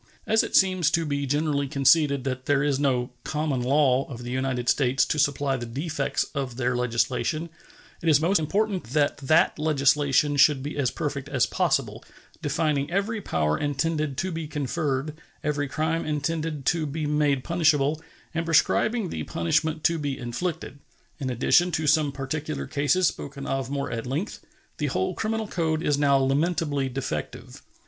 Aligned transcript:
As 0.25 0.41
it 0.41 0.55
seems 0.55 0.89
to 0.89 1.05
be 1.05 1.27
generally 1.27 1.67
conceded 1.67 2.23
that 2.23 2.47
there 2.47 2.63
is 2.63 2.79
no 2.79 3.11
"common 3.23 3.61
law" 3.61 4.05
of 4.09 4.23
the 4.23 4.31
United 4.31 4.67
States 4.67 5.05
to 5.05 5.19
supply 5.19 5.57
the 5.57 5.67
defects 5.67 6.23
of 6.33 6.57
their 6.57 6.75
legislation, 6.75 7.51
it 8.01 8.09
is 8.09 8.19
most 8.19 8.39
important 8.39 8.85
that 8.93 9.17
that 9.17 9.59
legislation 9.59 10.37
should 10.37 10.63
be 10.63 10.75
as 10.75 10.89
perfect 10.89 11.29
as 11.29 11.45
possible, 11.45 12.03
defining 12.41 12.89
every 12.89 13.21
power 13.21 13.55
intended 13.55 14.17
to 14.17 14.31
be 14.31 14.47
conferred, 14.47 15.19
every 15.43 15.67
crime 15.67 16.03
intended 16.03 16.65
to 16.65 16.87
be 16.87 17.05
made 17.05 17.43
punishable, 17.43 18.01
and 18.33 18.43
prescribing 18.47 19.09
the 19.09 19.21
punishment 19.25 19.83
to 19.83 19.99
be 19.99 20.17
inflicted. 20.17 20.79
In 21.19 21.29
addition 21.29 21.69
to 21.73 21.85
some 21.85 22.11
particular 22.11 22.65
cases 22.65 23.05
spoken 23.07 23.45
of 23.45 23.69
more 23.69 23.91
at 23.91 24.07
length, 24.07 24.43
the 24.79 24.87
whole 24.87 25.13
criminal 25.13 25.45
code 25.45 25.83
is 25.83 25.99
now 25.99 26.17
lamentably 26.17 26.89
defective. 26.89 27.61